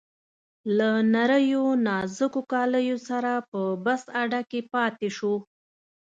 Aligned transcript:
له 0.77 0.89
نریو 1.13 1.65
نازکو 1.87 2.41
کالیو 2.51 2.97
سره 3.09 3.31
په 3.49 3.61
بس 3.85 4.01
اډه 4.21 4.41
کې 4.49 4.61
پاتې 4.73 5.09
شو. 5.17 5.33